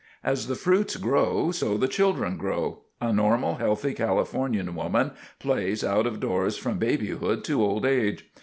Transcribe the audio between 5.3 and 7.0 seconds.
plays out of doors from